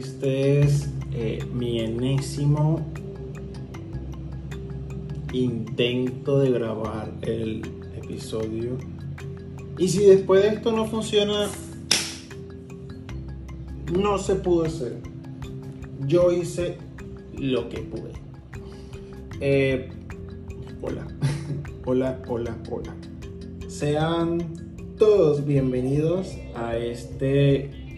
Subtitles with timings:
[0.00, 2.80] Este es eh, mi enésimo
[5.30, 7.60] intento de grabar el
[7.94, 8.78] episodio.
[9.76, 11.48] Y si después de esto no funciona,
[13.92, 14.96] no se pudo hacer.
[16.06, 16.78] Yo hice
[17.36, 18.12] lo que pude.
[19.42, 19.90] Eh,
[20.80, 21.06] hola,
[21.84, 22.96] hola, hola, hola.
[23.68, 27.89] Sean todos bienvenidos a este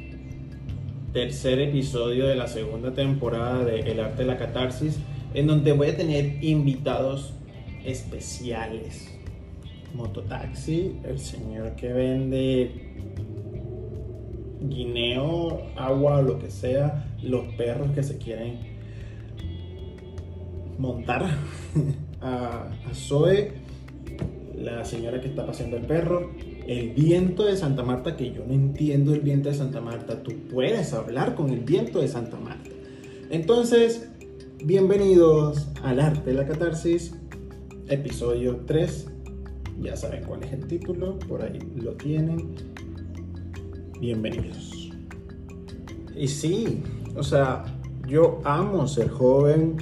[1.13, 4.99] tercer episodio de la segunda temporada de El arte de la catarsis,
[5.35, 7.35] en donde voy a tener invitados
[7.85, 9.09] especiales.
[9.95, 12.71] Mototaxi, el señor que vende
[14.63, 18.59] guineo, agua o lo que sea, los perros que se quieren
[20.79, 21.27] montar
[22.21, 23.53] a, Zoe,
[24.57, 26.31] la señora que está paseando el perro,
[26.67, 30.33] el viento de Santa Marta, que yo no entiendo el viento de Santa Marta, tú
[30.51, 32.71] puedes hablar con el viento de Santa Marta.
[33.31, 34.09] Entonces,
[34.65, 37.15] bienvenidos al arte de la catarsis,
[37.89, 39.09] episodio 3.
[39.81, 42.55] Ya saben cuál es el título, por ahí lo tienen.
[43.99, 44.91] Bienvenidos.
[46.17, 46.83] Y sí,
[47.17, 47.65] o sea,
[48.07, 49.77] yo amo ser joven,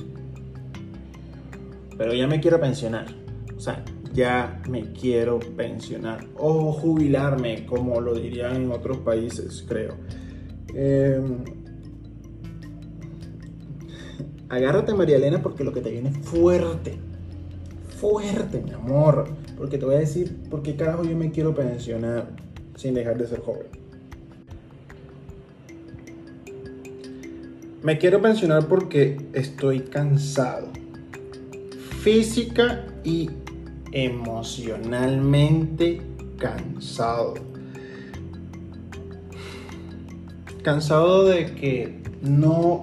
[1.99, 3.07] pero ya me quiero pensionar.
[3.55, 3.85] O sea,
[4.21, 9.95] ya me quiero pensionar o jubilarme, como lo dirían en otros países, creo.
[10.75, 11.39] Em,
[14.51, 16.99] agárrate, María Elena, porque lo que te viene fuerte.
[17.99, 19.27] Fuerte, mi amor.
[19.57, 22.29] Porque te voy a decir por qué carajo yo me quiero pensionar
[22.77, 23.69] sin dejar de ser joven.
[27.83, 30.69] Me quiero pensionar porque estoy cansado.
[32.03, 33.31] Física y
[33.93, 36.01] emocionalmente
[36.39, 37.35] cansado.
[40.63, 42.81] Cansado de que no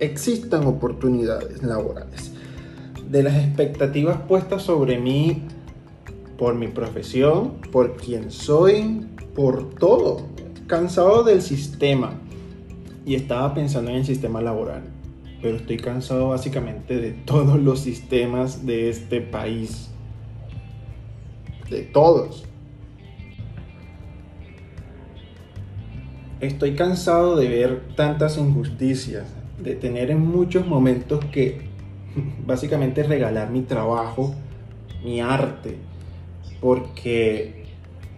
[0.00, 2.32] existan oportunidades laborales.
[3.08, 5.42] De las expectativas puestas sobre mí
[6.38, 10.22] por mi profesión, por quien soy, por todo.
[10.66, 12.14] Cansado del sistema.
[13.06, 14.82] Y estaba pensando en el sistema laboral.
[15.42, 19.90] Pero estoy cansado básicamente de todos los sistemas de este país
[21.70, 22.44] de todos.
[26.40, 29.24] Estoy cansado de ver tantas injusticias,
[29.62, 31.62] de tener en muchos momentos que
[32.46, 34.34] básicamente regalar mi trabajo,
[35.02, 35.76] mi arte,
[36.60, 37.64] porque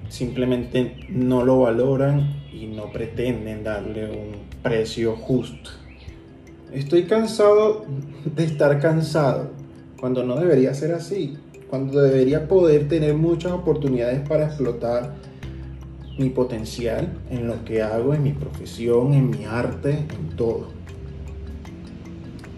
[0.09, 4.33] simplemente no lo valoran y no pretenden darle un
[4.63, 5.71] precio justo.
[6.73, 7.84] Estoy cansado
[8.25, 9.51] de estar cansado,
[10.01, 15.15] cuando no debería ser así cuando debería poder tener muchas oportunidades para explotar
[16.19, 20.69] mi potencial en lo que hago, en mi profesión, en mi arte, en todo.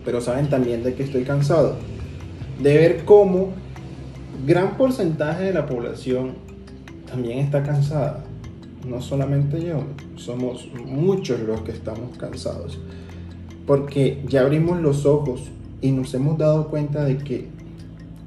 [0.05, 1.77] Pero saben también de que estoy cansado
[2.63, 3.51] de ver cómo
[4.47, 6.35] gran porcentaje de la población
[7.07, 8.25] también está cansada.
[8.87, 9.83] No solamente yo,
[10.17, 12.81] somos muchos los que estamos cansados.
[13.67, 17.49] Porque ya abrimos los ojos y nos hemos dado cuenta de que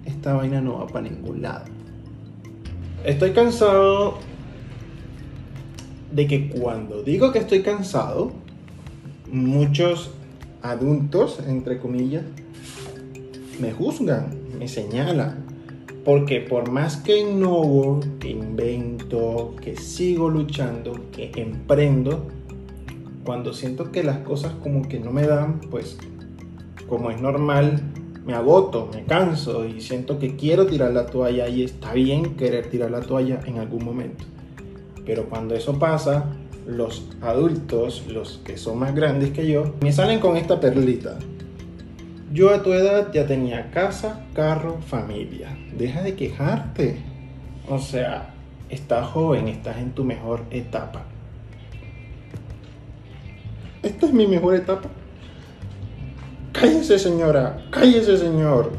[0.06, 1.66] esta vaina no va para ningún lado.
[3.03, 4.17] Estoy cansado
[6.12, 8.31] de que cuando digo que estoy cansado,
[9.31, 10.12] muchos
[10.62, 12.23] adultos, entre comillas,
[13.59, 15.45] me juzgan, me señalan.
[16.03, 22.28] Porque por más que innovo, que invento, que sigo luchando, que emprendo,
[23.23, 25.97] cuando siento que las cosas como que no me dan, pues
[26.88, 27.81] como es normal,
[28.26, 32.70] me agoto, me canso y siento que quiero tirar la toalla y está bien querer
[32.70, 34.24] tirar la toalla en algún momento.
[35.06, 36.26] Pero cuando eso pasa,
[36.68, 41.18] los adultos, los que son más grandes que yo, me salen con esta perlita.
[42.31, 45.58] Yo a tu edad ya tenía casa, carro, familia.
[45.78, 46.98] Deja de quejarte.
[47.68, 48.34] O sea,
[48.70, 51.04] estás joven, estás en tu mejor etapa.
[53.84, 54.90] Esta es mi mejor etapa.
[56.62, 58.74] Cállese señora, cállese señor.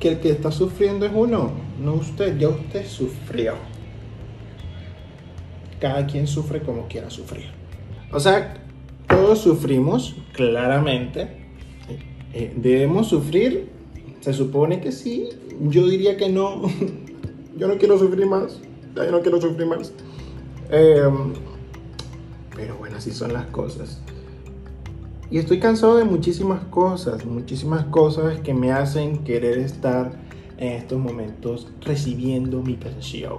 [0.00, 3.52] Que el que está sufriendo es uno, no usted, ya usted sufrió.
[5.78, 7.44] Cada quien sufre como quiera sufrir.
[8.10, 8.54] O sea,
[9.06, 11.20] todos sufrimos, claramente.
[11.90, 11.98] Eh,
[12.32, 13.68] eh, ¿Debemos sufrir?
[14.22, 15.28] Se supone que sí.
[15.60, 16.62] Yo diría que no.
[17.58, 18.60] Yo no quiero sufrir más.
[18.96, 19.92] Yo no quiero sufrir más.
[20.70, 21.34] Em,
[22.56, 24.00] pero bueno, así son las cosas.
[25.30, 30.12] Y estoy cansado de muchísimas cosas, muchísimas cosas que me hacen querer estar
[30.58, 33.38] en estos momentos recibiendo mi pensión.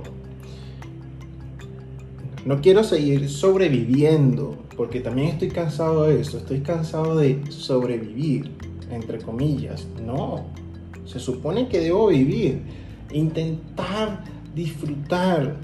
[2.45, 6.37] No quiero seguir sobreviviendo, porque también estoy cansado de eso.
[6.37, 8.51] Estoy cansado de sobrevivir,
[8.91, 9.87] entre comillas.
[10.05, 10.45] No,
[11.05, 12.61] se supone que debo vivir,
[13.11, 14.23] intentar
[14.53, 15.55] disfrutar.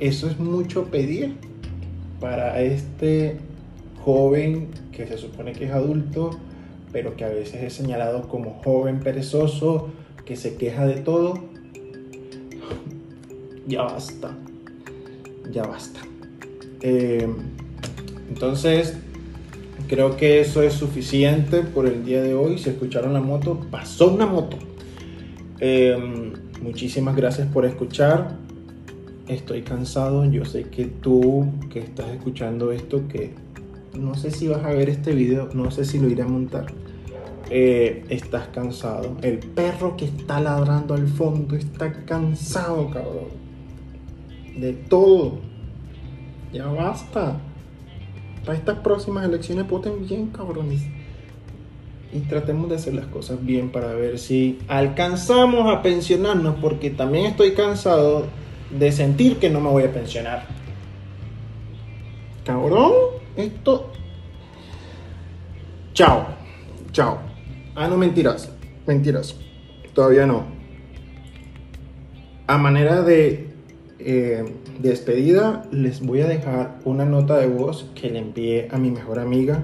[0.00, 1.36] Eso es mucho pedir
[2.20, 3.38] para este
[4.04, 6.30] joven que se supone que es adulto,
[6.92, 9.90] pero que a veces es señalado como joven perezoso,
[10.24, 11.34] que se queja de todo.
[13.66, 14.36] Ya basta
[15.50, 16.00] ya basta.
[16.82, 17.28] Eh,
[18.28, 18.96] entonces,
[19.88, 22.58] creo que eso es suficiente por el día de hoy.
[22.58, 24.56] Si escucharon la moto, pasó una moto.
[25.60, 26.32] Eh,
[26.62, 28.36] muchísimas gracias por escuchar.
[29.28, 30.24] Estoy cansado.
[30.24, 33.34] Yo sé que tú que estás escuchando esto, que
[33.94, 36.66] no sé si vas a ver este video, no sé si lo iré a montar.
[37.50, 39.16] Eh, estás cansado.
[39.22, 43.40] El perro que está ladrando al fondo está cansado, cabrón
[44.56, 45.38] de todo.
[46.52, 47.40] Ya basta.
[48.44, 50.82] Para estas próximas elecciones voten bien, cabrones.
[52.12, 57.26] Y tratemos de hacer las cosas bien para ver si alcanzamos a pensionarnos, porque también
[57.26, 58.26] estoy cansado
[58.76, 60.44] de sentir que no me voy a pensionar.
[62.44, 62.92] Cabrón,
[63.36, 63.92] esto...
[65.92, 66.28] Chao,
[66.92, 67.18] chao.
[67.74, 68.50] Ah, no, mentiras,
[68.86, 69.36] mentiras.
[69.92, 70.44] Todavía no.
[72.46, 73.50] A manera de
[73.98, 74.44] eh,
[74.80, 79.18] despedida, les voy a dejar una nota de voz que le envié a mi mejor
[79.18, 79.62] amiga.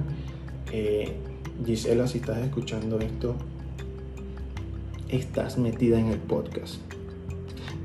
[0.73, 1.17] Eh,
[1.65, 3.35] Gisela, si estás escuchando esto,
[5.09, 6.77] estás metida en el podcast.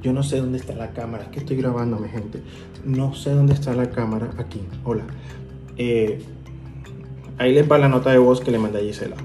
[0.02, 2.42] Yo no sé dónde está la cámara, es que estoy grabando, mi gente.
[2.84, 4.32] No sé dónde está la cámara.
[4.38, 5.06] Aquí, hola.
[5.78, 6.22] Eh,
[7.38, 9.16] ahí les va la nota de voz que le mandé a Gisela.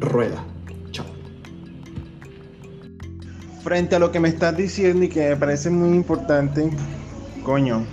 [0.00, 0.44] Rueda
[3.66, 6.70] frente a lo que me estás diciendo y que me parece muy importante,
[7.42, 7.84] coño,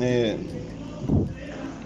[0.00, 0.36] eh,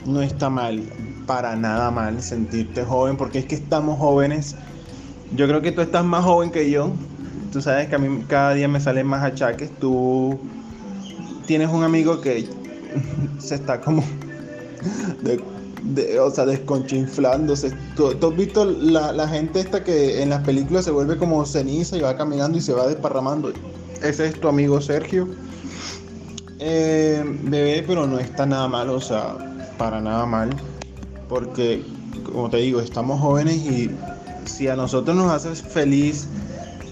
[0.07, 0.83] no está mal,
[1.27, 4.57] para nada mal sentirte joven, porque es que estamos jóvenes.
[5.37, 6.93] Yo creo que tú estás más joven que yo.
[7.53, 9.71] Tú sabes que a mí cada día me salen más achaques.
[9.79, 10.41] Tú
[11.45, 12.49] tienes un amigo que
[13.39, 14.03] se está como
[16.21, 17.73] o sea, desconchinflándose.
[17.97, 22.01] ¿Tú, has visto la, gente esta que en las películas se vuelve como ceniza y
[22.01, 23.53] va caminando y se va desparramando?
[24.03, 25.29] Ese es tu amigo Sergio.
[26.59, 29.37] Eh, bebé, pero no está nada mal, o sea,
[29.77, 30.51] para nada mal.
[31.29, 31.83] Porque,
[32.25, 33.91] como te digo, estamos jóvenes y
[34.47, 36.27] si a nosotros nos hace feliz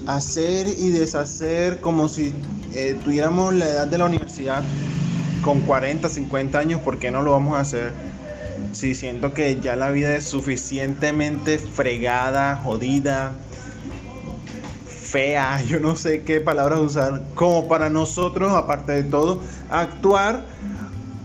[0.07, 2.35] hacer y deshacer como si
[2.75, 4.65] eh, tuviéramos la edad de la universidad
[5.43, 7.93] con 40, 50 años, ¿por qué no lo vamos a hacer?
[8.73, 13.33] Sí, siento que ya la vida es suficientemente fregada, jodida,
[14.87, 20.45] fea, yo no sé qué palabras usar, como para nosotros, aparte de todo, actuar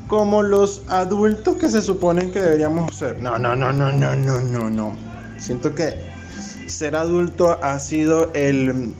[0.07, 3.21] como los adultos que se suponen que deberíamos ser.
[3.21, 4.95] No, no, no, no, no, no, no, no.
[5.37, 5.95] Siento que
[6.67, 8.93] ser adulto ha sido el,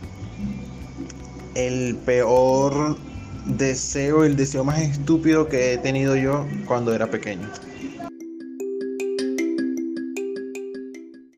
[1.56, 2.98] el peor
[3.48, 7.50] deseo, el deseo más estúpido que he tenido yo cuando era pequeño.